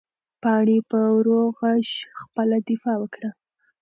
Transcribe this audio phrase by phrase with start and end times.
[0.41, 1.85] پاڼې په ورو غږ
[2.21, 3.29] خپله دفاع وکړه.